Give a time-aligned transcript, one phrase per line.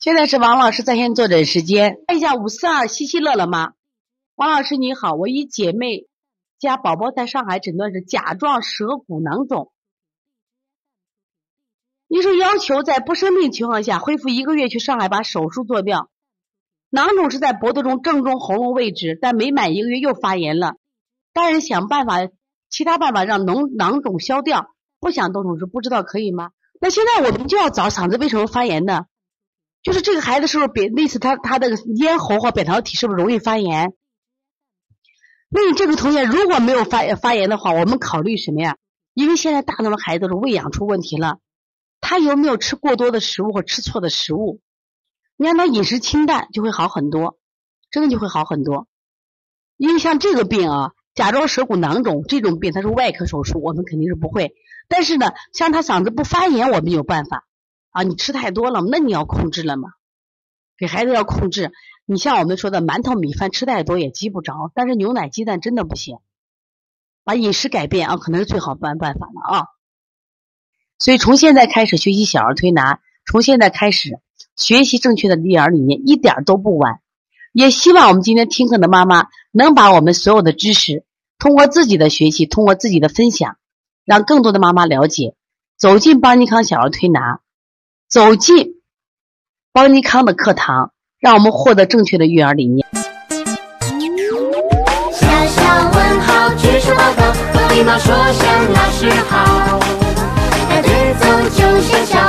[0.00, 3.74] 现在是王老师在线坐诊时间，看一下五四二西西乐了吗？
[4.34, 6.06] 王老师你好，我一姐妹
[6.58, 9.70] 家宝宝在上海诊断是甲状舌骨囊肿，
[12.08, 16.08] 医生要求在不生病情况下恢复一个月去上海把手术做掉。
[16.88, 20.76] 囊肿是在脖子中正中喉咙位置，但没满一个月又发炎了。
[21.34, 22.26] 大人想办法，
[22.70, 26.52] 其他办法让脓囊肿消掉，不想动手术，不知道可以吗？
[26.80, 29.04] 那现在我们就要找嗓子为什么发炎呢？
[29.82, 33.94] 就是这个孩子是不是扁类似他他的咽喉或扁桃体是不是容易发炎？
[35.48, 38.76] 那你这个同学如果没有发发炎的话，我们考虑什么呀？
[39.14, 41.38] 因为现在大多数孩子都是喂养出问题了，
[42.00, 44.60] 他有没有吃过多的食物或吃错的食物？
[45.36, 47.38] 你让他饮食清淡就会好很多，
[47.90, 48.86] 真的就会好很多。
[49.76, 54.54] 因为像这个病啊，甲状舌骨囊肿这种病，它是外科手术，我们肯定是不会。
[54.88, 57.46] 但是呢，像他嗓子不发炎，我们有办法。
[57.90, 59.90] 啊，你吃太多了，那你要控制了嘛？
[60.78, 61.72] 给孩子要控制。
[62.06, 66.18] 你像我们说的馒头、米饭吃太多也积不着，但是牛奶、鸡蛋真的不行。
[67.22, 69.66] 把饮食改变啊，可能是最好办办法了啊。
[70.98, 74.20] 所以从现在开始学习小儿推拿，从现在开始
[74.56, 77.00] 学习正确的育儿理念，一点都不晚。
[77.52, 81.04] 也希望我们今天听课的妈妈能把我们所有的知识，
[81.38, 83.56] 通过自己的学习，通过自己的分享，
[84.04, 85.34] 让更多的妈妈了解，
[85.76, 87.40] 走进邦尼康小儿推拿。
[88.10, 88.80] 走进
[89.72, 92.84] 邦尼康的课堂，让我们获得正确的育儿理念。
[95.12, 95.62] 小小
[95.94, 99.78] 问号，举手报告，和礼貌说声老师好。
[100.68, 102.19] 带队走就像小。